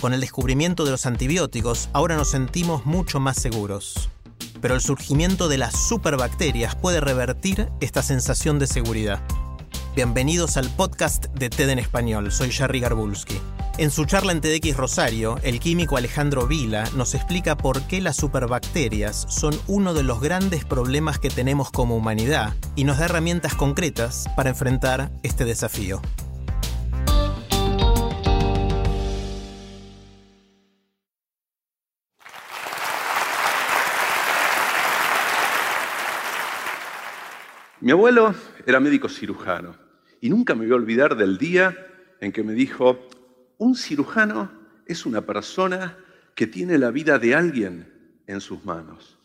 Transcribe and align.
Con 0.00 0.12
el 0.12 0.20
descubrimiento 0.20 0.84
de 0.84 0.90
los 0.90 1.06
antibióticos, 1.06 1.88
ahora 1.94 2.16
nos 2.16 2.30
sentimos 2.30 2.84
mucho 2.84 3.18
más 3.18 3.38
seguros. 3.38 4.10
Pero 4.60 4.74
el 4.74 4.82
surgimiento 4.82 5.48
de 5.48 5.56
las 5.56 5.74
superbacterias 5.88 6.74
puede 6.74 7.00
revertir 7.00 7.70
esta 7.80 8.02
sensación 8.02 8.58
de 8.58 8.66
seguridad. 8.66 9.22
Bienvenidos 9.94 10.58
al 10.58 10.68
podcast 10.68 11.26
de 11.28 11.48
TED 11.48 11.70
en 11.70 11.78
Español, 11.78 12.30
soy 12.30 12.50
Jerry 12.50 12.80
Garbulski. 12.80 13.38
En 13.78 13.90
su 13.90 14.04
charla 14.04 14.32
en 14.32 14.42
TEDx 14.42 14.76
Rosario, 14.76 15.38
el 15.42 15.60
químico 15.60 15.96
Alejandro 15.96 16.46
Vila 16.46 16.84
nos 16.94 17.14
explica 17.14 17.56
por 17.56 17.80
qué 17.82 18.02
las 18.02 18.16
superbacterias 18.16 19.24
son 19.30 19.58
uno 19.66 19.94
de 19.94 20.02
los 20.02 20.20
grandes 20.20 20.66
problemas 20.66 21.18
que 21.18 21.30
tenemos 21.30 21.70
como 21.70 21.96
humanidad 21.96 22.54
y 22.74 22.84
nos 22.84 22.98
da 22.98 23.06
herramientas 23.06 23.54
concretas 23.54 24.28
para 24.36 24.50
enfrentar 24.50 25.10
este 25.22 25.46
desafío. 25.46 26.02
Mi 37.86 37.92
abuelo 37.92 38.34
era 38.66 38.80
médico 38.80 39.08
cirujano 39.08 39.76
y 40.20 40.28
nunca 40.28 40.56
me 40.56 40.66
voy 40.66 40.72
a 40.72 40.74
olvidar 40.74 41.16
del 41.16 41.38
día 41.38 41.86
en 42.20 42.32
que 42.32 42.42
me 42.42 42.52
dijo, 42.52 42.98
un 43.58 43.76
cirujano 43.76 44.50
es 44.86 45.06
una 45.06 45.20
persona 45.20 45.96
que 46.34 46.48
tiene 46.48 46.78
la 46.78 46.90
vida 46.90 47.20
de 47.20 47.36
alguien 47.36 48.20
en 48.26 48.40
sus 48.40 48.64
manos. 48.64 49.16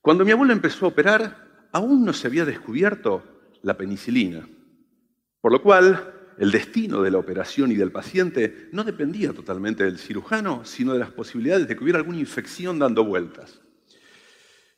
Cuando 0.00 0.24
mi 0.24 0.30
abuelo 0.30 0.54
empezó 0.54 0.86
a 0.86 0.88
operar, 0.88 1.68
aún 1.72 2.06
no 2.06 2.14
se 2.14 2.26
había 2.26 2.46
descubierto 2.46 3.22
la 3.60 3.76
penicilina, 3.76 4.48
por 5.42 5.52
lo 5.52 5.60
cual 5.60 6.10
el 6.38 6.50
destino 6.52 7.02
de 7.02 7.10
la 7.10 7.18
operación 7.18 7.70
y 7.70 7.74
del 7.74 7.92
paciente 7.92 8.70
no 8.72 8.82
dependía 8.82 9.34
totalmente 9.34 9.84
del 9.84 9.98
cirujano, 9.98 10.64
sino 10.64 10.94
de 10.94 11.00
las 11.00 11.10
posibilidades 11.10 11.68
de 11.68 11.76
que 11.76 11.84
hubiera 11.84 11.98
alguna 11.98 12.16
infección 12.16 12.78
dando 12.78 13.04
vueltas. 13.04 13.60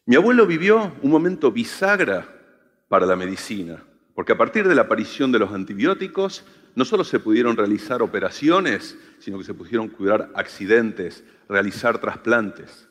Mi 0.07 0.17
abuelo 0.17 0.45
vivió 0.45 0.93
un 1.03 1.11
momento 1.13 1.53
bisagra 1.53 2.41
para 2.89 3.07
la 3.07 3.17
medicina, 3.17 3.83
porque 4.15 4.33
a 4.33 4.39
partir 4.39 4.69
de 4.69 4.75
la 4.75 4.83
aparición 4.83 5.33
de 5.33 5.39
los 5.39 5.53
antibióticos, 5.53 6.45
no 6.75 6.85
solo 6.85 7.05
se 7.05 7.21
pudieron 7.21 7.57
realizar 7.57 8.03
operaciones, 8.03 8.97
sino 9.19 9.39
que 9.39 9.45
se 9.45 9.55
pudieron 9.55 9.89
curar 9.89 10.31
accidentes, 10.35 11.25
realizar 11.49 11.99
trasplantes. 12.01 12.89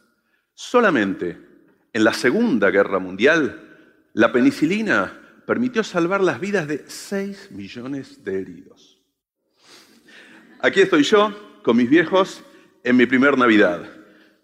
Solamente 0.53 1.37
en 1.91 2.03
la 2.03 2.13
Segunda 2.13 2.71
Guerra 2.71 2.99
Mundial, 2.99 3.61
la 4.13 4.31
penicilina 4.31 5.19
permitió 5.45 5.83
salvar 5.83 6.21
las 6.21 6.39
vidas 6.39 6.67
de 6.67 6.83
6 6.87 7.51
millones 7.51 8.23
de 8.23 8.39
heridos. 8.39 9.01
Aquí 10.59 10.81
estoy 10.81 11.03
yo 11.03 11.59
con 11.63 11.75
mis 11.75 11.89
viejos 11.89 12.43
en 12.83 12.95
mi 12.95 13.05
primer 13.05 13.37
Navidad. 13.37 13.89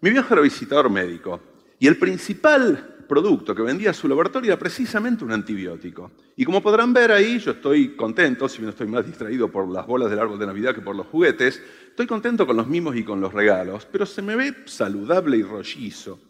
Mi 0.00 0.10
viejo 0.10 0.34
era 0.34 0.42
visitador 0.42 0.90
médico 0.90 1.40
y 1.78 1.86
el 1.86 1.96
principal 1.96 2.99
producto 3.10 3.56
que 3.56 3.62
vendía 3.62 3.92
su 3.92 4.06
laboratorio 4.06 4.52
era 4.52 4.58
precisamente 4.58 5.24
un 5.24 5.32
antibiótico. 5.32 6.12
Y 6.36 6.44
como 6.44 6.62
podrán 6.62 6.92
ver 6.92 7.10
ahí, 7.10 7.40
yo 7.40 7.50
estoy 7.50 7.96
contento, 7.96 8.48
si 8.48 8.58
bien 8.58 8.68
estoy 8.68 8.86
más 8.86 9.04
distraído 9.04 9.50
por 9.50 9.68
las 9.68 9.84
bolas 9.84 10.08
del 10.08 10.20
árbol 10.20 10.38
de 10.38 10.46
Navidad 10.46 10.76
que 10.76 10.80
por 10.80 10.94
los 10.94 11.08
juguetes, 11.08 11.60
estoy 11.88 12.06
contento 12.06 12.46
con 12.46 12.56
los 12.56 12.68
mimos 12.68 12.94
y 12.94 13.02
con 13.02 13.20
los 13.20 13.34
regalos, 13.34 13.84
pero 13.90 14.06
se 14.06 14.22
me 14.22 14.36
ve 14.36 14.54
saludable 14.66 15.38
y 15.38 15.42
rollizo. 15.42 16.20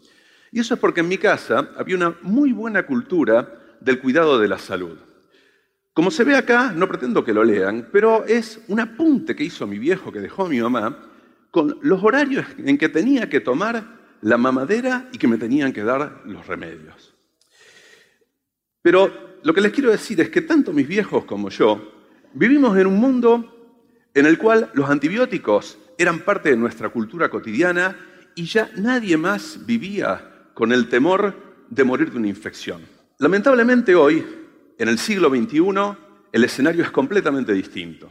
Y 0.50 0.60
eso 0.60 0.72
es 0.72 0.80
porque 0.80 1.00
en 1.00 1.08
mi 1.08 1.18
casa 1.18 1.68
había 1.76 1.96
una 1.96 2.16
muy 2.22 2.52
buena 2.52 2.86
cultura 2.86 3.76
del 3.78 4.00
cuidado 4.00 4.38
de 4.38 4.48
la 4.48 4.58
salud. 4.58 4.96
Como 5.92 6.10
se 6.10 6.24
ve 6.24 6.34
acá, 6.34 6.72
no 6.74 6.88
pretendo 6.88 7.22
que 7.22 7.34
lo 7.34 7.44
lean, 7.44 7.90
pero 7.92 8.24
es 8.24 8.58
un 8.68 8.80
apunte 8.80 9.36
que 9.36 9.44
hizo 9.44 9.66
mi 9.66 9.78
viejo, 9.78 10.10
que 10.10 10.20
dejó 10.20 10.48
mi 10.48 10.62
mamá, 10.62 10.96
con 11.50 11.78
los 11.82 12.02
horarios 12.02 12.46
en 12.56 12.78
que 12.78 12.88
tenía 12.88 13.28
que 13.28 13.40
tomar 13.40 13.99
la 14.22 14.36
mamadera 14.36 15.08
y 15.12 15.18
que 15.18 15.28
me 15.28 15.38
tenían 15.38 15.72
que 15.72 15.82
dar 15.82 16.22
los 16.24 16.46
remedios. 16.46 17.14
Pero 18.82 19.38
lo 19.42 19.54
que 19.54 19.60
les 19.60 19.72
quiero 19.72 19.90
decir 19.90 20.20
es 20.20 20.30
que 20.30 20.42
tanto 20.42 20.72
mis 20.72 20.86
viejos 20.86 21.24
como 21.24 21.48
yo 21.48 21.92
vivimos 22.34 22.76
en 22.78 22.86
un 22.86 22.98
mundo 22.98 23.78
en 24.14 24.26
el 24.26 24.38
cual 24.38 24.70
los 24.74 24.88
antibióticos 24.88 25.78
eran 25.98 26.20
parte 26.20 26.50
de 26.50 26.56
nuestra 26.56 26.88
cultura 26.88 27.28
cotidiana 27.28 27.96
y 28.34 28.44
ya 28.44 28.70
nadie 28.76 29.16
más 29.16 29.66
vivía 29.66 30.48
con 30.54 30.72
el 30.72 30.88
temor 30.88 31.64
de 31.68 31.84
morir 31.84 32.10
de 32.10 32.18
una 32.18 32.28
infección. 32.28 32.82
Lamentablemente 33.18 33.94
hoy, 33.94 34.24
en 34.78 34.88
el 34.88 34.98
siglo 34.98 35.28
XXI, 35.28 35.60
el 36.32 36.44
escenario 36.44 36.82
es 36.82 36.90
completamente 36.90 37.52
distinto. 37.52 38.10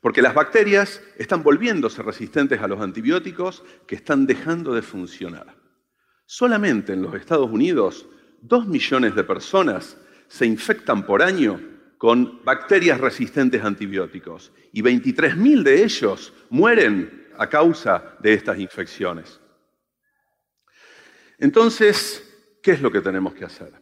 Porque 0.00 0.22
las 0.22 0.34
bacterias 0.34 1.02
están 1.18 1.42
volviéndose 1.42 2.02
resistentes 2.02 2.60
a 2.60 2.68
los 2.68 2.80
antibióticos 2.80 3.62
que 3.86 3.96
están 3.96 4.26
dejando 4.26 4.74
de 4.74 4.82
funcionar. 4.82 5.56
Solamente 6.24 6.92
en 6.92 7.02
los 7.02 7.14
Estados 7.14 7.50
Unidos, 7.50 8.08
dos 8.40 8.66
millones 8.66 9.14
de 9.14 9.24
personas 9.24 9.98
se 10.28 10.46
infectan 10.46 11.04
por 11.04 11.22
año 11.22 11.60
con 11.98 12.42
bacterias 12.44 12.98
resistentes 12.98 13.62
a 13.62 13.66
antibióticos 13.66 14.52
y 14.72 14.80
23.000 14.80 15.62
de 15.62 15.84
ellos 15.84 16.32
mueren 16.48 17.28
a 17.36 17.48
causa 17.48 18.16
de 18.20 18.32
estas 18.32 18.58
infecciones. 18.58 19.38
Entonces, 21.38 22.58
¿qué 22.62 22.72
es 22.72 22.80
lo 22.80 22.90
que 22.90 23.00
tenemos 23.00 23.34
que 23.34 23.44
hacer? 23.44 23.72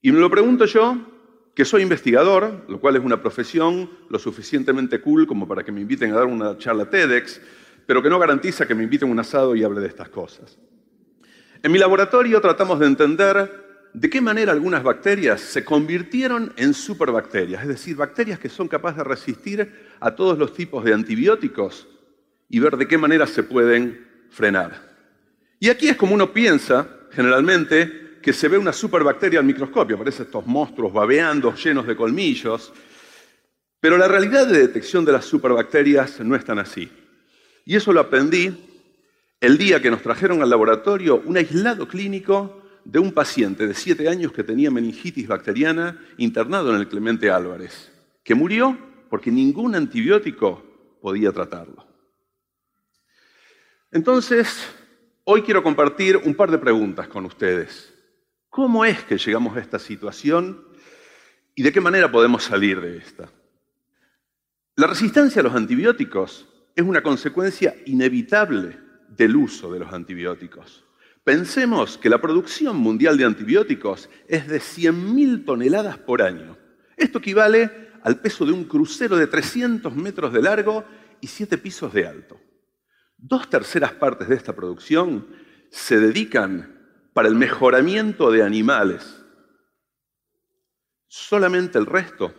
Y 0.00 0.12
me 0.12 0.20
lo 0.20 0.30
pregunto 0.30 0.64
yo 0.64 1.11
que 1.54 1.64
soy 1.64 1.82
investigador, 1.82 2.64
lo 2.68 2.80
cual 2.80 2.96
es 2.96 3.02
una 3.02 3.20
profesión 3.20 3.90
lo 4.08 4.18
suficientemente 4.18 5.00
cool 5.00 5.26
como 5.26 5.46
para 5.46 5.62
que 5.62 5.72
me 5.72 5.80
inviten 5.80 6.12
a 6.12 6.16
dar 6.16 6.26
una 6.26 6.56
charla 6.56 6.88
TEDx, 6.88 7.40
pero 7.86 8.02
que 8.02 8.08
no 8.08 8.18
garantiza 8.18 8.66
que 8.66 8.74
me 8.74 8.84
inviten 8.84 9.08
a 9.08 9.12
un 9.12 9.18
asado 9.18 9.54
y 9.54 9.62
hable 9.62 9.80
de 9.80 9.88
estas 9.88 10.08
cosas. 10.08 10.58
En 11.62 11.70
mi 11.70 11.78
laboratorio 11.78 12.40
tratamos 12.40 12.80
de 12.80 12.86
entender 12.86 13.62
de 13.92 14.08
qué 14.08 14.20
manera 14.20 14.52
algunas 14.52 14.82
bacterias 14.82 15.40
se 15.40 15.64
convirtieron 15.64 16.52
en 16.56 16.72
superbacterias, 16.72 17.62
es 17.62 17.68
decir, 17.68 17.96
bacterias 17.96 18.38
que 18.38 18.48
son 18.48 18.66
capaces 18.66 18.98
de 18.98 19.04
resistir 19.04 19.72
a 20.00 20.14
todos 20.14 20.38
los 20.38 20.54
tipos 20.54 20.82
de 20.84 20.94
antibióticos 20.94 21.86
y 22.48 22.58
ver 22.58 22.76
de 22.76 22.88
qué 22.88 22.96
manera 22.96 23.26
se 23.26 23.42
pueden 23.42 24.06
frenar. 24.30 24.90
Y 25.60 25.68
aquí 25.68 25.88
es 25.88 25.96
como 25.96 26.14
uno 26.14 26.32
piensa, 26.32 26.88
generalmente, 27.10 28.01
que 28.22 28.32
se 28.32 28.48
ve 28.48 28.56
una 28.56 28.72
superbacteria 28.72 29.40
al 29.40 29.44
microscopio, 29.44 29.96
aparecen 29.96 30.26
estos 30.26 30.46
monstruos 30.46 30.92
babeando 30.92 31.54
llenos 31.54 31.86
de 31.86 31.96
colmillos, 31.96 32.72
pero 33.80 33.98
la 33.98 34.06
realidad 34.06 34.46
de 34.46 34.60
detección 34.60 35.04
de 35.04 35.12
las 35.12 35.24
superbacterias 35.24 36.20
no 36.20 36.36
es 36.36 36.44
tan 36.44 36.60
así. 36.60 36.90
Y 37.64 37.76
eso 37.76 37.92
lo 37.92 38.00
aprendí 38.00 38.54
el 39.40 39.58
día 39.58 39.82
que 39.82 39.90
nos 39.90 40.02
trajeron 40.02 40.40
al 40.40 40.50
laboratorio 40.50 41.20
un 41.24 41.36
aislado 41.36 41.88
clínico 41.88 42.62
de 42.84 43.00
un 43.00 43.12
paciente 43.12 43.66
de 43.66 43.74
7 43.74 44.08
años 44.08 44.32
que 44.32 44.44
tenía 44.44 44.70
meningitis 44.70 45.26
bacteriana 45.26 46.00
internado 46.16 46.72
en 46.72 46.80
el 46.80 46.88
Clemente 46.88 47.30
Álvarez, 47.30 47.92
que 48.22 48.34
murió 48.34 48.78
porque 49.10 49.30
ningún 49.30 49.74
antibiótico 49.74 50.62
podía 51.00 51.32
tratarlo. 51.32 51.86
Entonces, 53.90 54.64
hoy 55.24 55.42
quiero 55.42 55.62
compartir 55.62 56.16
un 56.16 56.34
par 56.34 56.50
de 56.50 56.58
preguntas 56.58 57.08
con 57.08 57.26
ustedes. 57.26 57.91
¿Cómo 58.52 58.84
es 58.84 59.02
que 59.04 59.16
llegamos 59.16 59.56
a 59.56 59.60
esta 59.60 59.78
situación 59.78 60.62
y 61.54 61.62
de 61.62 61.72
qué 61.72 61.80
manera 61.80 62.12
podemos 62.12 62.44
salir 62.44 62.82
de 62.82 62.98
esta? 62.98 63.30
La 64.76 64.86
resistencia 64.86 65.40
a 65.40 65.42
los 65.42 65.54
antibióticos 65.54 66.46
es 66.76 66.84
una 66.84 67.02
consecuencia 67.02 67.74
inevitable 67.86 68.78
del 69.08 69.36
uso 69.36 69.72
de 69.72 69.78
los 69.78 69.90
antibióticos. 69.90 70.84
Pensemos 71.24 71.96
que 71.96 72.10
la 72.10 72.20
producción 72.20 72.76
mundial 72.76 73.16
de 73.16 73.24
antibióticos 73.24 74.10
es 74.28 74.46
de 74.46 74.58
100.000 74.58 75.46
toneladas 75.46 75.96
por 75.96 76.20
año. 76.20 76.58
Esto 76.98 77.20
equivale 77.20 77.88
al 78.02 78.20
peso 78.20 78.44
de 78.44 78.52
un 78.52 78.64
crucero 78.64 79.16
de 79.16 79.28
300 79.28 79.96
metros 79.96 80.30
de 80.30 80.42
largo 80.42 80.84
y 81.22 81.26
7 81.26 81.56
pisos 81.56 81.94
de 81.94 82.06
alto. 82.06 82.38
Dos 83.16 83.48
terceras 83.48 83.92
partes 83.92 84.28
de 84.28 84.34
esta 84.34 84.54
producción 84.54 85.26
se 85.70 85.98
dedican 85.98 86.71
para 87.12 87.28
el 87.28 87.34
mejoramiento 87.34 88.30
de 88.30 88.42
animales. 88.42 89.22
Solamente 91.06 91.78
el 91.78 91.86
resto 91.86 92.34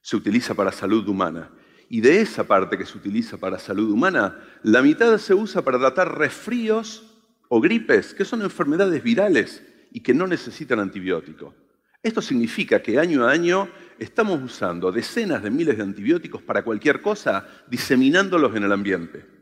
se 0.00 0.16
utiliza 0.16 0.54
para 0.54 0.72
salud 0.72 1.06
humana. 1.08 1.50
Y 1.88 2.00
de 2.00 2.20
esa 2.20 2.44
parte 2.44 2.76
que 2.76 2.84
se 2.84 2.98
utiliza 2.98 3.38
para 3.38 3.58
salud 3.58 3.90
humana, 3.90 4.38
la 4.62 4.82
mitad 4.82 5.16
se 5.18 5.34
usa 5.34 5.62
para 5.62 5.78
tratar 5.78 6.18
resfríos 6.18 7.04
o 7.48 7.60
gripes, 7.60 8.14
que 8.14 8.24
son 8.24 8.42
enfermedades 8.42 9.02
virales 9.02 9.62
y 9.90 10.00
que 10.00 10.14
no 10.14 10.26
necesitan 10.26 10.80
antibiótico. 10.80 11.54
Esto 12.02 12.22
significa 12.22 12.80
que 12.82 12.98
año 12.98 13.26
a 13.26 13.30
año 13.30 13.68
estamos 13.98 14.40
usando 14.42 14.92
decenas 14.92 15.42
de 15.42 15.50
miles 15.50 15.76
de 15.76 15.82
antibióticos 15.82 16.42
para 16.42 16.62
cualquier 16.62 17.00
cosa, 17.00 17.48
diseminándolos 17.68 18.54
en 18.54 18.64
el 18.64 18.72
ambiente. 18.72 19.37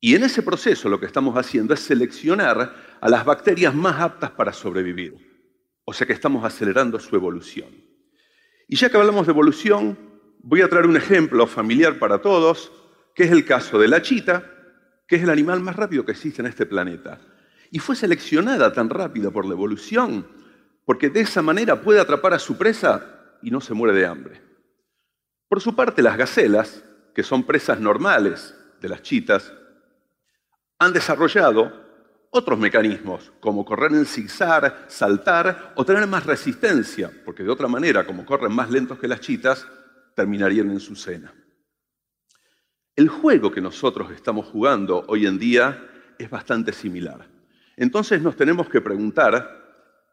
Y 0.00 0.14
en 0.14 0.24
ese 0.24 0.42
proceso 0.42 0.88
lo 0.88 0.98
que 0.98 1.06
estamos 1.06 1.36
haciendo 1.36 1.74
es 1.74 1.80
seleccionar 1.80 2.74
a 3.00 3.08
las 3.08 3.24
bacterias 3.24 3.74
más 3.74 4.00
aptas 4.00 4.30
para 4.30 4.52
sobrevivir. 4.52 5.14
O 5.84 5.92
sea 5.92 6.06
que 6.06 6.14
estamos 6.14 6.44
acelerando 6.44 6.98
su 6.98 7.14
evolución. 7.14 7.68
Y 8.66 8.76
ya 8.76 8.88
que 8.88 8.96
hablamos 8.96 9.26
de 9.26 9.32
evolución, 9.32 9.98
voy 10.42 10.62
a 10.62 10.68
traer 10.68 10.86
un 10.86 10.96
ejemplo 10.96 11.46
familiar 11.46 11.98
para 11.98 12.22
todos, 12.22 12.72
que 13.14 13.24
es 13.24 13.30
el 13.30 13.44
caso 13.44 13.78
de 13.78 13.88
la 13.88 14.00
chita, 14.00 14.44
que 15.06 15.16
es 15.16 15.22
el 15.22 15.30
animal 15.30 15.60
más 15.60 15.76
rápido 15.76 16.04
que 16.04 16.12
existe 16.12 16.40
en 16.40 16.46
este 16.46 16.64
planeta. 16.64 17.20
Y 17.70 17.78
fue 17.78 17.94
seleccionada 17.94 18.72
tan 18.72 18.88
rápida 18.88 19.30
por 19.30 19.44
la 19.44 19.52
evolución 19.52 20.26
porque 20.90 21.08
de 21.08 21.20
esa 21.20 21.40
manera 21.40 21.80
puede 21.80 22.00
atrapar 22.00 22.34
a 22.34 22.38
su 22.40 22.56
presa 22.56 23.36
y 23.42 23.50
no 23.52 23.60
se 23.60 23.74
muere 23.74 23.96
de 23.96 24.06
hambre. 24.06 24.40
Por 25.48 25.60
su 25.60 25.76
parte, 25.76 26.02
las 26.02 26.16
gacelas, 26.16 26.82
que 27.14 27.22
son 27.22 27.44
presas 27.44 27.78
normales 27.78 28.56
de 28.80 28.88
las 28.88 29.02
chitas, 29.02 29.52
han 30.80 30.92
desarrollado 30.94 31.88
otros 32.30 32.58
mecanismos, 32.58 33.30
como 33.38 33.64
correr 33.64 33.92
en 33.92 34.06
zigzag, 34.06 34.86
saltar 34.88 35.74
o 35.76 35.84
tener 35.84 36.06
más 36.06 36.24
resistencia, 36.24 37.12
porque 37.24 37.42
de 37.42 37.50
otra 37.50 37.68
manera, 37.68 38.06
como 38.06 38.24
corren 38.24 38.52
más 38.52 38.70
lentos 38.70 38.98
que 38.98 39.06
las 39.06 39.20
chitas, 39.20 39.66
terminarían 40.16 40.70
en 40.70 40.80
su 40.80 40.96
cena. 40.96 41.34
El 42.96 43.08
juego 43.08 43.52
que 43.52 43.60
nosotros 43.60 44.10
estamos 44.12 44.46
jugando 44.46 45.04
hoy 45.08 45.26
en 45.26 45.38
día 45.38 45.86
es 46.18 46.30
bastante 46.30 46.72
similar. 46.72 47.28
Entonces 47.76 48.22
nos 48.22 48.36
tenemos 48.36 48.68
que 48.68 48.80
preguntar 48.80 49.60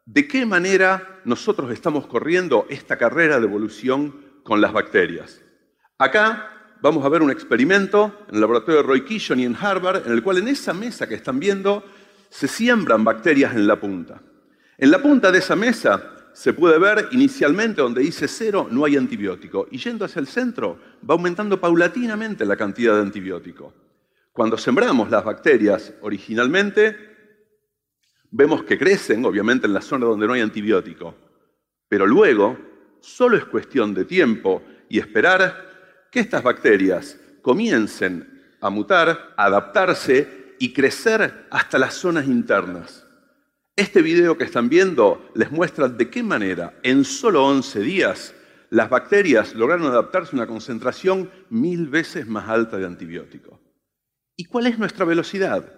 de 0.04 0.28
qué 0.28 0.44
manera 0.44 1.20
nosotros 1.24 1.70
estamos 1.72 2.06
corriendo 2.06 2.66
esta 2.68 2.98
carrera 2.98 3.38
de 3.38 3.46
evolución 3.46 4.40
con 4.42 4.60
las 4.60 4.72
bacterias. 4.72 5.42
Acá 5.98 6.57
vamos 6.80 7.04
a 7.04 7.08
ver 7.08 7.22
un 7.22 7.30
experimento 7.30 8.24
en 8.28 8.36
el 8.36 8.40
laboratorio 8.40 8.82
de 8.82 8.86
Roy 8.86 9.04
Kishon 9.04 9.40
y 9.40 9.44
en 9.44 9.56
Harvard, 9.56 10.06
en 10.06 10.12
el 10.12 10.22
cual 10.22 10.38
en 10.38 10.48
esa 10.48 10.72
mesa 10.72 11.08
que 11.08 11.14
están 11.14 11.38
viendo 11.38 11.84
se 12.30 12.48
siembran 12.48 13.04
bacterias 13.04 13.54
en 13.54 13.66
la 13.66 13.80
punta. 13.80 14.20
En 14.76 14.90
la 14.90 15.02
punta 15.02 15.32
de 15.32 15.38
esa 15.38 15.56
mesa 15.56 16.30
se 16.32 16.52
puede 16.52 16.78
ver 16.78 17.08
inicialmente 17.12 17.82
donde 17.82 18.02
dice 18.02 18.28
cero 18.28 18.68
no 18.70 18.84
hay 18.84 18.96
antibiótico 18.96 19.66
y 19.70 19.78
yendo 19.78 20.04
hacia 20.04 20.20
el 20.20 20.28
centro 20.28 20.78
va 21.08 21.14
aumentando 21.14 21.60
paulatinamente 21.60 22.44
la 22.44 22.56
cantidad 22.56 22.94
de 22.94 23.02
antibiótico. 23.02 23.72
Cuando 24.32 24.56
sembramos 24.56 25.10
las 25.10 25.24
bacterias 25.24 25.94
originalmente, 26.00 27.08
Vemos 28.30 28.62
que 28.64 28.78
crecen, 28.78 29.24
obviamente, 29.24 29.66
en 29.66 29.72
la 29.72 29.80
zona 29.80 30.06
donde 30.06 30.26
no 30.26 30.34
hay 30.34 30.42
antibiótico, 30.42 31.14
pero 31.88 32.06
luego 32.06 32.58
solo 33.00 33.36
es 33.36 33.44
cuestión 33.46 33.94
de 33.94 34.04
tiempo 34.04 34.62
y 34.90 34.98
esperar 34.98 35.67
que 36.10 36.20
estas 36.20 36.42
bacterias 36.42 37.18
comiencen 37.42 38.56
a 38.60 38.70
mutar, 38.70 39.34
a 39.36 39.44
adaptarse 39.44 40.54
y 40.58 40.72
crecer 40.72 41.46
hasta 41.50 41.78
las 41.78 41.94
zonas 41.94 42.26
internas. 42.26 43.06
Este 43.76 44.02
video 44.02 44.36
que 44.36 44.44
están 44.44 44.68
viendo 44.68 45.30
les 45.34 45.52
muestra 45.52 45.88
de 45.88 46.10
qué 46.10 46.22
manera 46.22 46.74
en 46.82 47.04
solo 47.04 47.46
11 47.46 47.80
días 47.80 48.34
las 48.70 48.90
bacterias 48.90 49.54
lograron 49.54 49.86
adaptarse 49.86 50.32
a 50.32 50.40
una 50.40 50.46
concentración 50.46 51.30
mil 51.48 51.88
veces 51.88 52.26
más 52.26 52.48
alta 52.48 52.76
de 52.76 52.86
antibiótico. 52.86 53.60
¿Y 54.36 54.44
cuál 54.44 54.66
es 54.66 54.78
nuestra 54.78 55.04
velocidad? 55.04 55.72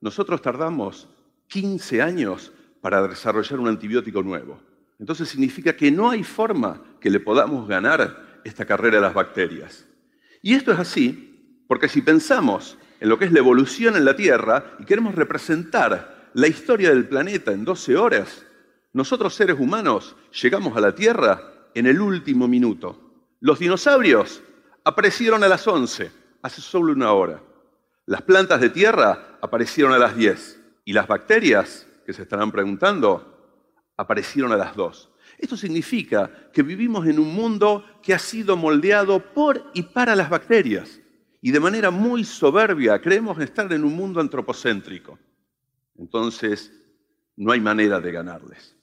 Nosotros 0.00 0.42
tardamos 0.42 1.08
15 1.48 2.02
años 2.02 2.52
para 2.80 3.06
desarrollar 3.06 3.60
un 3.60 3.68
antibiótico 3.68 4.22
nuevo. 4.22 4.60
Entonces 4.98 5.28
significa 5.28 5.74
que 5.74 5.90
no 5.90 6.10
hay 6.10 6.22
forma 6.22 6.82
que 7.00 7.10
le 7.10 7.20
podamos 7.20 7.66
ganar 7.66 8.23
esta 8.44 8.64
carrera 8.64 8.98
a 8.98 9.02
las 9.02 9.14
bacterias. 9.14 9.86
Y 10.42 10.54
esto 10.54 10.72
es 10.72 10.78
así 10.78 11.64
porque 11.66 11.88
si 11.88 12.02
pensamos 12.02 12.76
en 13.00 13.08
lo 13.08 13.18
que 13.18 13.24
es 13.24 13.32
la 13.32 13.40
evolución 13.40 13.96
en 13.96 14.04
la 14.04 14.16
Tierra 14.16 14.76
y 14.78 14.84
queremos 14.84 15.14
representar 15.14 16.30
la 16.34 16.46
historia 16.46 16.90
del 16.90 17.08
planeta 17.08 17.52
en 17.52 17.64
12 17.64 17.96
horas, 17.96 18.46
nosotros 18.92 19.34
seres 19.34 19.58
humanos 19.58 20.14
llegamos 20.40 20.76
a 20.76 20.80
la 20.80 20.94
Tierra 20.94 21.68
en 21.74 21.86
el 21.86 22.00
último 22.00 22.46
minuto. 22.46 23.00
Los 23.40 23.58
dinosaurios 23.58 24.42
aparecieron 24.84 25.42
a 25.42 25.48
las 25.48 25.66
11, 25.66 26.10
hace 26.42 26.60
solo 26.60 26.92
una 26.92 27.12
hora. 27.12 27.40
Las 28.06 28.22
plantas 28.22 28.60
de 28.60 28.70
tierra 28.70 29.38
aparecieron 29.40 29.92
a 29.92 29.98
las 29.98 30.16
10. 30.16 30.60
Y 30.84 30.92
las 30.92 31.06
bacterias, 31.06 31.86
que 32.04 32.12
se 32.12 32.22
estarán 32.22 32.52
preguntando, 32.52 33.33
aparecieron 33.96 34.52
a 34.52 34.56
las 34.56 34.74
dos. 34.74 35.10
Esto 35.38 35.56
significa 35.56 36.50
que 36.52 36.62
vivimos 36.62 37.06
en 37.06 37.18
un 37.18 37.34
mundo 37.34 37.84
que 38.02 38.14
ha 38.14 38.18
sido 38.18 38.56
moldeado 38.56 39.20
por 39.32 39.70
y 39.74 39.82
para 39.82 40.14
las 40.14 40.30
bacterias. 40.30 41.00
Y 41.40 41.50
de 41.50 41.60
manera 41.60 41.90
muy 41.90 42.24
soberbia 42.24 43.00
creemos 43.00 43.38
estar 43.40 43.70
en 43.72 43.84
un 43.84 43.94
mundo 43.94 44.20
antropocéntrico. 44.20 45.18
Entonces, 45.96 46.72
no 47.36 47.52
hay 47.52 47.60
manera 47.60 48.00
de 48.00 48.12
ganarles. 48.12 48.76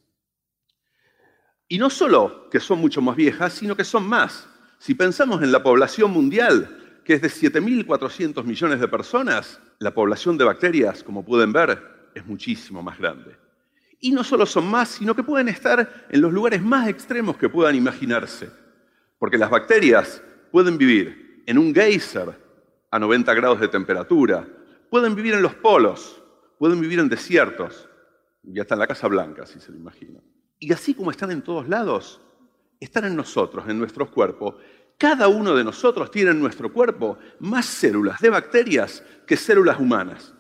Y 1.68 1.78
no 1.78 1.90
solo 1.90 2.50
que 2.50 2.60
son 2.60 2.80
mucho 2.80 3.02
más 3.02 3.16
viejas, 3.16 3.54
sino 3.54 3.76
que 3.76 3.86
son 3.86 4.08
más. 4.08 4.48
Si 4.78 4.94
pensamos 4.94 5.42
en 5.42 5.52
la 5.52 5.64
población 5.64 6.12
mundial, 6.12 7.02
que 7.06 7.14
es 7.14 7.22
de 7.22 7.30
7.400 7.30 8.44
millones 8.44 8.80
de 8.80 8.88
personas, 8.88 9.60
la 9.80 9.94
población 9.94 10.38
de 10.38 10.44
bacterias, 10.44 11.04
como 11.04 11.24
pueden 11.24 11.54
ver, 11.54 12.10
es 12.14 12.26
muchísimo 12.26 12.84
más 12.84 12.98
grande. 12.98 13.38
Y 14.02 14.12
no 14.12 14.24
solo 14.24 14.46
son 14.46 14.70
más, 14.70 14.90
sino 14.90 15.16
que 15.16 15.24
pueden 15.24 15.48
estar 15.48 16.08
en 16.10 16.22
los 16.22 16.34
lugares 16.34 16.62
más 16.62 16.90
extremos 16.90 17.38
que 17.38 17.48
puedan 17.48 17.76
imaginarse. 17.76 18.50
Porque 19.18 19.38
las 19.38 19.50
bacterias 19.50 20.22
pueden 20.52 20.78
vivir 20.78 21.44
en 21.46 21.58
un 21.58 21.74
geyser 21.74 22.38
a 22.90 23.00
90 23.00 23.34
grados 23.34 23.62
de 23.62 23.68
temperatura, 23.70 24.46
pueden 24.90 25.16
vivir 25.16 25.36
en 25.36 25.42
los 25.42 25.56
polos, 25.56 26.22
pueden 26.58 26.82
vivir 26.82 27.00
en 27.00 27.08
desiertos, 27.08 27.88
y 28.44 28.60
hasta 28.60 28.76
en 28.76 28.80
la 28.80 28.88
Casa 28.88 29.08
Blanca, 29.08 29.46
si 29.46 29.60
se 29.60 29.72
lo 29.72 29.78
imaginan. 29.78 30.22
Y 30.60 30.74
así 30.74 30.94
como 30.94 31.12
están 31.12 31.32
en 31.32 31.42
todos 31.42 31.70
lados, 31.70 32.20
están 32.80 33.06
en 33.06 33.16
nosotros, 33.16 33.66
en 33.70 33.78
nuestros 33.78 34.10
cuerpos, 34.10 34.56
cada 34.98 35.28
uno 35.28 35.56
de 35.56 35.64
nosotros 35.64 36.12
tiene 36.12 36.32
en 36.32 36.40
nuestro 36.40 36.72
cuerpo 36.72 37.18
más 37.40 37.66
células 37.66 38.20
de 38.20 38.30
bacterias 38.30 39.04
que 39.26 39.38
células 39.38 39.80
humanas. 39.80 40.34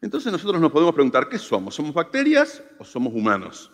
Entonces 0.00 0.30
nosotros 0.30 0.60
nos 0.60 0.70
podemos 0.70 0.94
preguntar, 0.94 1.28
¿qué 1.28 1.38
somos? 1.38 1.74
¿Somos 1.74 1.92
bacterias 1.92 2.62
o 2.78 2.84
somos 2.84 3.12
humanos? 3.12 3.72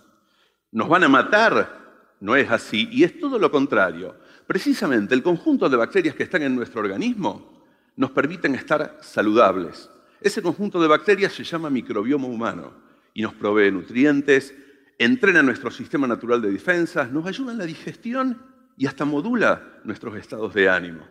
¿Nos 0.72 0.88
van 0.88 1.04
a 1.04 1.08
matar? 1.08 1.84
No 2.20 2.34
es 2.34 2.50
así, 2.50 2.88
y 2.90 3.04
es 3.04 3.18
todo 3.20 3.38
lo 3.38 3.50
contrario. 3.50 4.16
Precisamente 4.46 5.14
el 5.14 5.22
conjunto 5.22 5.68
de 5.68 5.76
bacterias 5.76 6.14
que 6.14 6.22
están 6.22 6.42
en 6.42 6.56
nuestro 6.56 6.80
organismo 6.80 7.62
nos 7.96 8.10
permiten 8.10 8.54
estar 8.54 8.98
saludables. 9.02 9.90
Ese 10.20 10.40
conjunto 10.40 10.80
de 10.80 10.88
bacterias 10.88 11.32
se 11.32 11.44
llama 11.44 11.68
microbioma 11.68 12.26
humano 12.26 12.72
y 13.12 13.22
nos 13.22 13.34
provee 13.34 13.70
nutrientes, 13.70 14.54
entrena 14.98 15.42
nuestro 15.42 15.70
sistema 15.70 16.06
natural 16.06 16.40
de 16.40 16.50
defensas, 16.50 17.12
nos 17.12 17.26
ayuda 17.26 17.52
en 17.52 17.58
la 17.58 17.66
digestión 17.66 18.40
y 18.76 18.86
hasta 18.86 19.04
modula 19.04 19.80
nuestros 19.84 20.16
estados 20.16 20.54
de 20.54 20.68
ánimo. 20.68 21.06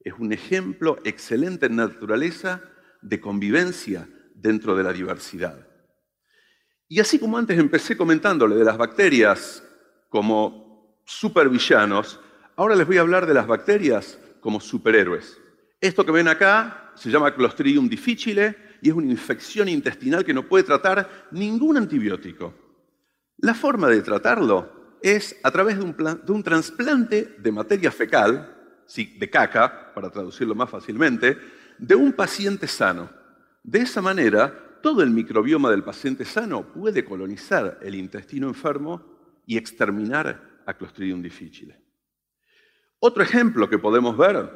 Es 0.00 0.14
un 0.18 0.32
ejemplo 0.32 0.98
excelente 1.04 1.66
en 1.66 1.76
naturaleza 1.76 2.62
de 3.00 3.20
convivencia 3.20 4.08
dentro 4.40 4.76
de 4.76 4.84
la 4.84 4.92
diversidad. 4.92 5.66
Y 6.88 7.00
así 7.00 7.18
como 7.18 7.38
antes 7.38 7.58
empecé 7.58 7.96
comentándole 7.96 8.56
de 8.56 8.64
las 8.64 8.76
bacterias 8.76 9.62
como 10.08 11.00
supervillanos, 11.04 12.20
ahora 12.56 12.74
les 12.74 12.86
voy 12.86 12.98
a 12.98 13.02
hablar 13.02 13.26
de 13.26 13.34
las 13.34 13.46
bacterias 13.46 14.18
como 14.40 14.60
superhéroes. 14.60 15.38
Esto 15.80 16.04
que 16.04 16.12
ven 16.12 16.28
acá 16.28 16.92
se 16.94 17.10
llama 17.10 17.34
Clostridium 17.34 17.88
difficile 17.88 18.56
y 18.82 18.88
es 18.88 18.94
una 18.94 19.10
infección 19.10 19.68
intestinal 19.68 20.24
que 20.24 20.34
no 20.34 20.48
puede 20.48 20.64
tratar 20.64 21.28
ningún 21.30 21.76
antibiótico. 21.76 22.54
La 23.38 23.54
forma 23.54 23.88
de 23.88 24.02
tratarlo 24.02 24.98
es 25.02 25.36
a 25.42 25.50
través 25.50 25.78
de 25.78 25.84
un, 26.32 26.42
trasplante 26.42 27.36
de 27.38 27.52
materia 27.52 27.90
fecal, 27.90 28.56
de 28.94 29.30
caca, 29.30 29.92
para 29.94 30.10
traducirlo 30.10 30.54
más 30.54 30.68
fácilmente, 30.68 31.38
de 31.78 31.94
un 31.94 32.12
paciente 32.12 32.66
sano. 32.66 33.19
De 33.62 33.80
esa 33.80 34.00
manera, 34.00 34.78
todo 34.82 35.02
el 35.02 35.10
microbioma 35.10 35.70
del 35.70 35.84
paciente 35.84 36.24
sano 36.24 36.72
puede 36.72 37.04
colonizar 37.04 37.78
el 37.82 37.94
intestino 37.94 38.48
enfermo 38.48 39.04
y 39.46 39.56
exterminar 39.56 40.62
a 40.66 40.74
Clostridium 40.74 41.22
difficile. 41.22 41.80
Otro 42.98 43.22
ejemplo 43.22 43.68
que 43.68 43.78
podemos 43.78 44.16
ver 44.16 44.50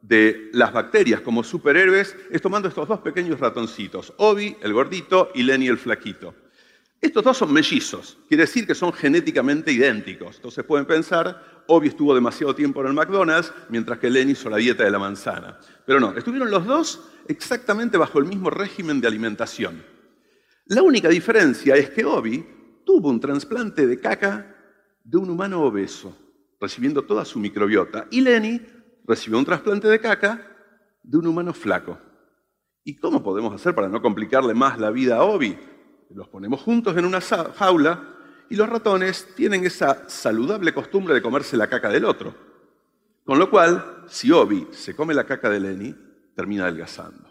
de 0.00 0.50
las 0.52 0.72
bacterias 0.72 1.20
como 1.20 1.42
superhéroes 1.42 2.16
es 2.30 2.40
tomando 2.42 2.68
estos 2.68 2.86
dos 2.86 3.00
pequeños 3.00 3.40
ratoncitos, 3.40 4.12
Obi, 4.18 4.56
el 4.62 4.72
gordito, 4.72 5.30
y 5.34 5.42
Lenny, 5.42 5.68
el 5.68 5.78
flaquito. 5.78 6.34
Estos 7.00 7.22
dos 7.22 7.36
son 7.36 7.52
mellizos, 7.52 8.18
quiere 8.28 8.44
decir 8.44 8.66
que 8.66 8.74
son 8.74 8.92
genéticamente 8.92 9.70
idénticos. 9.70 10.36
Entonces 10.36 10.64
pueden 10.64 10.86
pensar, 10.86 11.64
Obi 11.66 11.88
estuvo 11.88 12.14
demasiado 12.14 12.54
tiempo 12.54 12.80
en 12.80 12.88
el 12.88 12.94
McDonald's, 12.94 13.52
mientras 13.68 13.98
que 13.98 14.10
Lenny 14.10 14.32
hizo 14.32 14.48
la 14.48 14.56
dieta 14.56 14.84
de 14.84 14.90
la 14.90 14.98
manzana. 14.98 15.58
Pero 15.84 16.00
no, 16.00 16.16
estuvieron 16.16 16.50
los 16.50 16.64
dos 16.64 17.08
exactamente 17.28 17.98
bajo 17.98 18.18
el 18.18 18.24
mismo 18.24 18.50
régimen 18.50 19.00
de 19.00 19.08
alimentación. 19.08 19.84
La 20.66 20.82
única 20.82 21.08
diferencia 21.08 21.76
es 21.76 21.90
que 21.90 22.04
Obi 22.04 22.44
tuvo 22.84 23.10
un 23.10 23.20
trasplante 23.20 23.86
de 23.86 24.00
caca 24.00 24.54
de 25.04 25.18
un 25.18 25.30
humano 25.30 25.62
obeso, 25.62 26.16
recibiendo 26.60 27.02
toda 27.02 27.24
su 27.24 27.38
microbiota, 27.38 28.06
y 28.10 28.20
Lenny 28.20 28.60
recibió 29.04 29.38
un 29.38 29.44
trasplante 29.44 29.86
de 29.86 30.00
caca 30.00 30.40
de 31.02 31.18
un 31.18 31.26
humano 31.26 31.52
flaco. 31.52 31.98
¿Y 32.82 32.96
cómo 32.96 33.22
podemos 33.22 33.52
hacer 33.52 33.74
para 33.74 33.88
no 33.88 34.00
complicarle 34.00 34.54
más 34.54 34.78
la 34.78 34.90
vida 34.90 35.16
a 35.16 35.24
Obi? 35.24 35.56
Los 36.10 36.28
ponemos 36.28 36.60
juntos 36.60 36.96
en 36.96 37.04
una 37.04 37.20
jaula 37.20 38.16
y 38.48 38.56
los 38.56 38.68
ratones 38.68 39.34
tienen 39.34 39.64
esa 39.64 40.08
saludable 40.08 40.72
costumbre 40.72 41.14
de 41.14 41.22
comerse 41.22 41.56
la 41.56 41.66
caca 41.66 41.88
del 41.88 42.04
otro. 42.04 42.34
Con 43.24 43.38
lo 43.38 43.50
cual, 43.50 44.04
si 44.06 44.30
Obi 44.30 44.68
se 44.70 44.94
come 44.94 45.12
la 45.12 45.24
caca 45.24 45.50
de 45.50 45.58
Lenny, 45.58 45.94
termina 46.34 46.64
adelgazando. 46.64 47.28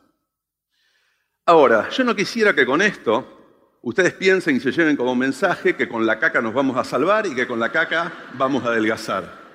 Ahora, 1.46 1.90
yo 1.90 2.04
no 2.04 2.16
quisiera 2.16 2.54
que 2.54 2.66
con 2.66 2.82
esto 2.82 3.78
ustedes 3.82 4.14
piensen 4.14 4.58
y 4.58 4.60
se 4.60 4.72
lleven 4.72 4.98
como 4.98 5.16
mensaje 5.16 5.76
que 5.76 5.88
con 5.88 6.06
la 6.06 6.20
caca 6.20 6.42
nos 6.42 6.54
vamos 6.54 6.76
a 6.76 6.84
salvar 6.84 7.28
y 7.28 7.36
que 7.36 7.48
con 7.48 7.60
la 7.60 7.72
caca 7.72 8.12
vamos 8.34 8.66
a 8.66 8.68
adelgazar. 8.68 9.46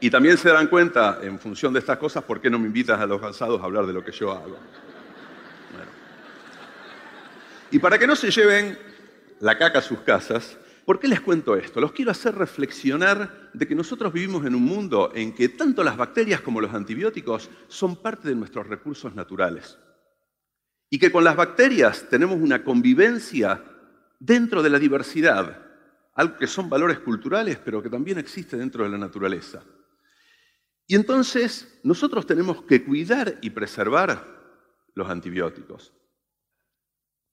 Y 0.00 0.10
también 0.10 0.38
se 0.38 0.48
darán 0.48 0.68
cuenta, 0.68 1.18
en 1.22 1.38
función 1.38 1.72
de 1.72 1.80
estas 1.80 1.98
cosas, 1.98 2.24
por 2.24 2.40
qué 2.40 2.48
no 2.48 2.58
me 2.58 2.66
invitas 2.66 2.98
a 3.00 3.06
los 3.06 3.20
cansados 3.20 3.60
a 3.60 3.64
hablar 3.64 3.86
de 3.86 3.92
lo 3.92 4.04
que 4.04 4.12
yo 4.12 4.32
hago. 4.32 4.56
Y 7.70 7.78
para 7.78 7.98
que 7.98 8.06
no 8.06 8.16
se 8.16 8.30
lleven 8.30 8.78
la 9.40 9.58
caca 9.58 9.80
a 9.80 9.82
sus 9.82 10.00
casas, 10.00 10.56
¿por 10.86 10.98
qué 10.98 11.06
les 11.06 11.20
cuento 11.20 11.54
esto? 11.54 11.80
Los 11.80 11.92
quiero 11.92 12.10
hacer 12.10 12.34
reflexionar 12.34 13.50
de 13.52 13.68
que 13.68 13.74
nosotros 13.74 14.12
vivimos 14.12 14.46
en 14.46 14.54
un 14.54 14.62
mundo 14.62 15.12
en 15.14 15.34
que 15.34 15.50
tanto 15.50 15.84
las 15.84 15.96
bacterias 15.96 16.40
como 16.40 16.60
los 16.60 16.72
antibióticos 16.72 17.50
son 17.68 17.96
parte 17.96 18.28
de 18.28 18.34
nuestros 18.34 18.66
recursos 18.66 19.14
naturales. 19.14 19.78
Y 20.90 20.98
que 20.98 21.12
con 21.12 21.24
las 21.24 21.36
bacterias 21.36 22.08
tenemos 22.08 22.36
una 22.36 22.64
convivencia 22.64 23.62
dentro 24.18 24.62
de 24.62 24.70
la 24.70 24.78
diversidad, 24.78 25.62
algo 26.14 26.38
que 26.38 26.46
son 26.46 26.70
valores 26.70 26.98
culturales, 27.00 27.58
pero 27.62 27.82
que 27.82 27.90
también 27.90 28.18
existe 28.18 28.56
dentro 28.56 28.84
de 28.84 28.90
la 28.90 28.98
naturaleza. 28.98 29.62
Y 30.86 30.94
entonces 30.94 31.78
nosotros 31.84 32.26
tenemos 32.26 32.62
que 32.62 32.82
cuidar 32.82 33.36
y 33.42 33.50
preservar 33.50 34.26
los 34.94 35.10
antibióticos. 35.10 35.92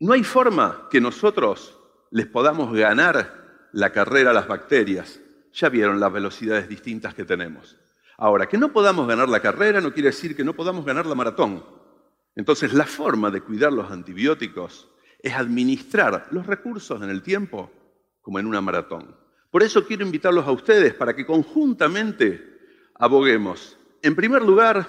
No 0.05 0.13
hay 0.13 0.23
forma 0.23 0.87
que 0.91 1.01
nosotros 1.01 1.75
les 2.11 2.27
podamos 2.27 2.71
ganar 2.71 3.69
la 3.71 3.91
carrera 3.91 4.29
a 4.29 4.33
las 4.33 4.47
bacterias. 4.47 5.19
Ya 5.51 5.67
vieron 5.67 5.99
las 5.99 6.13
velocidades 6.13 6.69
distintas 6.69 7.15
que 7.15 7.25
tenemos. 7.25 7.75
Ahora, 8.15 8.47
que 8.47 8.59
no 8.59 8.71
podamos 8.71 9.07
ganar 9.07 9.27
la 9.29 9.39
carrera 9.39 9.81
no 9.81 9.91
quiere 9.91 10.09
decir 10.09 10.35
que 10.35 10.43
no 10.43 10.53
podamos 10.53 10.85
ganar 10.85 11.07
la 11.07 11.15
maratón. 11.15 11.65
Entonces, 12.35 12.71
la 12.75 12.85
forma 12.85 13.31
de 13.31 13.41
cuidar 13.41 13.73
los 13.73 13.89
antibióticos 13.89 14.87
es 15.17 15.33
administrar 15.33 16.27
los 16.29 16.45
recursos 16.45 17.01
en 17.01 17.09
el 17.09 17.23
tiempo 17.23 17.71
como 18.21 18.37
en 18.37 18.45
una 18.45 18.61
maratón. 18.61 19.15
Por 19.49 19.63
eso 19.63 19.87
quiero 19.87 20.05
invitarlos 20.05 20.45
a 20.45 20.51
ustedes 20.51 20.93
para 20.93 21.15
que 21.15 21.25
conjuntamente 21.25 22.59
aboguemos, 22.93 23.75
en 24.03 24.15
primer 24.15 24.43
lugar, 24.43 24.87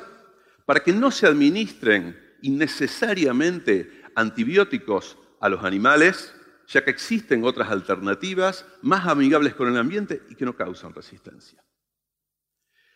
para 0.67 0.81
que 0.81 0.93
no 0.93 1.11
se 1.11 1.27
administren 1.27 2.21
innecesariamente 2.43 3.96
antibióticos 4.17 5.17
a 5.41 5.49
los 5.49 5.63
animales, 5.63 6.35
ya 6.67 6.83
que 6.83 6.91
existen 6.91 7.45
otras 7.45 7.71
alternativas 7.71 8.67
más 8.83 9.07
amigables 9.07 9.55
con 9.55 9.69
el 9.69 9.77
ambiente 9.77 10.23
y 10.29 10.35
que 10.35 10.45
no 10.45 10.57
causan 10.57 10.93
resistencia. 10.93 11.63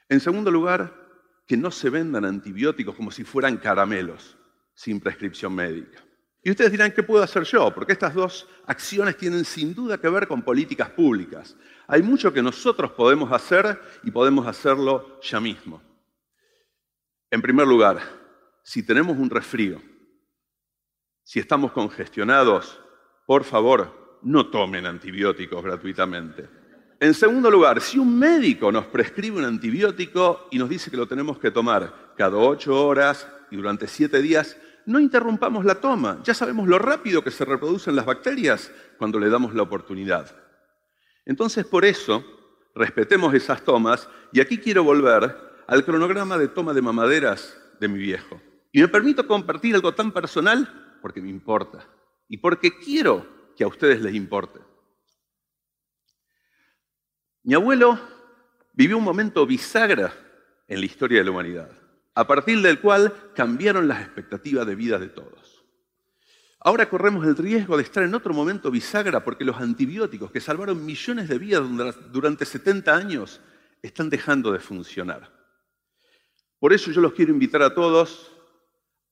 En 0.08 0.18
segundo 0.18 0.50
lugar, 0.50 0.92
que 1.46 1.56
no 1.56 1.70
se 1.70 1.90
vendan 1.90 2.24
antibióticos 2.24 2.96
como 2.96 3.12
si 3.12 3.22
fueran 3.22 3.58
caramelos, 3.58 4.36
sin 4.74 4.98
prescripción 4.98 5.54
médica. 5.54 6.02
Y 6.42 6.50
ustedes 6.50 6.72
dirán, 6.72 6.92
¿qué 6.92 7.02
puedo 7.02 7.22
hacer 7.22 7.44
yo? 7.44 7.72
Porque 7.74 7.92
estas 7.92 8.14
dos 8.14 8.48
acciones 8.66 9.16
tienen 9.16 9.44
sin 9.44 9.74
duda 9.74 9.98
que 9.98 10.08
ver 10.08 10.26
con 10.26 10.42
políticas 10.42 10.88
públicas. 10.90 11.54
Hay 11.86 12.02
mucho 12.02 12.32
que 12.32 12.42
nosotros 12.42 12.92
podemos 12.92 13.30
hacer 13.30 13.78
y 14.02 14.10
podemos 14.10 14.46
hacerlo 14.46 15.20
ya 15.20 15.38
mismo. 15.38 15.82
En 17.30 17.42
primer 17.42 17.66
lugar, 17.66 18.00
si 18.62 18.82
tenemos 18.82 19.18
un 19.18 19.28
resfrío, 19.28 19.82
si 21.30 21.38
estamos 21.38 21.70
congestionados, 21.70 22.80
por 23.24 23.44
favor, 23.44 24.18
no 24.22 24.50
tomen 24.50 24.84
antibióticos 24.84 25.62
gratuitamente. 25.62 26.48
En 26.98 27.14
segundo 27.14 27.48
lugar, 27.48 27.80
si 27.80 28.00
un 28.00 28.18
médico 28.18 28.72
nos 28.72 28.86
prescribe 28.86 29.38
un 29.38 29.44
antibiótico 29.44 30.48
y 30.50 30.58
nos 30.58 30.68
dice 30.68 30.90
que 30.90 30.96
lo 30.96 31.06
tenemos 31.06 31.38
que 31.38 31.52
tomar 31.52 32.14
cada 32.16 32.36
ocho 32.36 32.84
horas 32.84 33.28
y 33.48 33.54
durante 33.54 33.86
siete 33.86 34.20
días, 34.20 34.56
no 34.86 34.98
interrumpamos 34.98 35.64
la 35.64 35.76
toma. 35.76 36.18
Ya 36.24 36.34
sabemos 36.34 36.66
lo 36.66 36.80
rápido 36.80 37.22
que 37.22 37.30
se 37.30 37.44
reproducen 37.44 37.94
las 37.94 38.06
bacterias 38.06 38.72
cuando 38.98 39.20
le 39.20 39.30
damos 39.30 39.54
la 39.54 39.62
oportunidad. 39.62 40.34
Entonces, 41.24 41.64
por 41.64 41.84
eso, 41.84 42.24
respetemos 42.74 43.32
esas 43.34 43.62
tomas 43.62 44.08
y 44.32 44.40
aquí 44.40 44.58
quiero 44.58 44.82
volver 44.82 45.32
al 45.68 45.84
cronograma 45.84 46.36
de 46.38 46.48
toma 46.48 46.74
de 46.74 46.82
mamaderas 46.82 47.56
de 47.78 47.86
mi 47.86 48.00
viejo. 48.00 48.42
Y 48.72 48.80
me 48.80 48.88
permito 48.88 49.28
compartir 49.28 49.76
algo 49.76 49.94
tan 49.94 50.10
personal 50.10 50.89
porque 51.00 51.20
me 51.20 51.28
importa 51.28 51.86
y 52.28 52.38
porque 52.38 52.78
quiero 52.78 53.26
que 53.56 53.64
a 53.64 53.68
ustedes 53.68 54.00
les 54.00 54.14
importe. 54.14 54.60
Mi 57.42 57.54
abuelo 57.54 57.98
vivió 58.72 58.98
un 58.98 59.04
momento 59.04 59.46
bisagra 59.46 60.12
en 60.68 60.80
la 60.80 60.86
historia 60.86 61.18
de 61.18 61.24
la 61.24 61.30
humanidad 61.30 61.80
a 62.14 62.26
partir 62.26 62.60
del 62.60 62.80
cual 62.80 63.32
cambiaron 63.34 63.88
las 63.88 64.02
expectativas 64.02 64.66
de 64.66 64.74
vida 64.74 64.98
de 64.98 65.08
todos. 65.08 65.64
Ahora 66.60 66.88
corremos 66.90 67.26
el 67.26 67.36
riesgo 67.36 67.76
de 67.76 67.82
estar 67.82 68.02
en 68.02 68.14
otro 68.14 68.34
momento 68.34 68.70
bisagra 68.70 69.24
porque 69.24 69.44
los 69.44 69.56
antibióticos 69.56 70.30
que 70.30 70.40
salvaron 70.40 70.84
millones 70.84 71.28
de 71.28 71.38
vidas 71.38 71.64
durante 72.12 72.44
70 72.44 72.94
años 72.94 73.40
están 73.80 74.10
dejando 74.10 74.52
de 74.52 74.58
funcionar. 74.58 75.32
Por 76.58 76.74
eso 76.74 76.90
yo 76.90 77.00
los 77.00 77.14
quiero 77.14 77.32
invitar 77.32 77.62
a 77.62 77.74
todos 77.74 78.30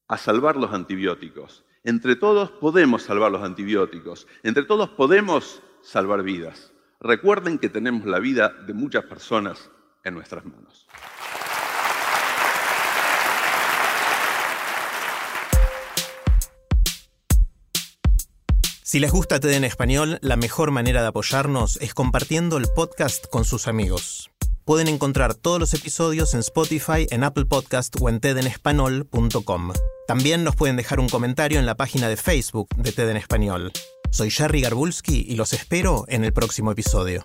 a 0.07 0.19
salvar 0.19 0.57
los 0.57 0.73
antibióticos. 0.75 1.65
Entre 1.85 2.17
todos 2.17 2.51
podemos 2.51 3.03
salvar 3.03 3.31
los 3.31 3.43
antibióticos. 3.43 4.27
Entre 4.43 4.65
todos 4.65 4.91
podemos 4.91 5.63
salvar 5.83 6.23
vidas. 6.23 6.73
Recuerden 7.01 7.59
que 7.59 7.69
tenemos 7.69 8.05
la 8.07 8.19
vida 8.19 8.53
de 8.67 8.75
muchas 8.75 9.05
personas 9.05 9.71
en 10.05 10.15
nuestras 10.15 10.45
manos. 10.45 10.87
Si 18.83 19.01
les 19.01 19.13
gusta 19.13 19.39
TED 19.39 19.53
en 19.53 19.65
español, 19.65 20.19
la 20.23 20.37
mejor 20.37 20.71
manera 20.71 21.03
de 21.03 21.09
apoyarnos 21.09 21.77
es 21.77 21.93
compartiendo 21.93 22.57
el 22.57 22.67
podcast 22.75 23.27
con 23.29 23.45
sus 23.45 23.69
amigos. 23.69 24.31
Pueden 24.69 24.89
encontrar 24.89 25.33
todos 25.33 25.59
los 25.59 25.73
episodios 25.73 26.35
en 26.35 26.41
Spotify, 26.41 27.07
en 27.09 27.25
Apple 27.25 27.47
Podcast 27.47 27.97
o 28.03 28.11
en 28.11 28.21
tedenespanol.com. 28.21 29.73
También 30.07 30.45
nos 30.45 30.57
pueden 30.57 30.77
dejar 30.77 31.01
un 31.01 31.09
comentario 31.09 31.59
en 31.59 31.65
la 31.65 31.75
página 31.75 32.07
de 32.07 32.19
Facebook 32.19 32.69
de 32.77 32.93
TED 32.93 33.09
en 33.09 33.17
español. 33.17 33.73
Soy 34.11 34.31
Jerry 34.31 34.61
Garbulski 34.61 35.25
y 35.27 35.37
los 35.37 35.55
espero 35.55 36.05
en 36.09 36.23
el 36.23 36.35
próximo 36.35 36.71
episodio. 36.71 37.25